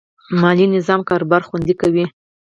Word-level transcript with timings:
مالي 0.41 0.65
نظم 0.75 0.99
کاروبار 1.09 1.41
خوندي 1.47 1.73
کوي. 1.81 2.05